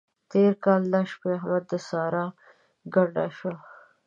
تېر 0.31 0.53
کال 0.63 0.83
دا 0.93 1.01
شپې 1.11 1.29
احمد 1.37 1.63
د 1.71 1.73
سارا 1.87 2.25
ګنډه 2.93 3.25
شو. 3.37 3.53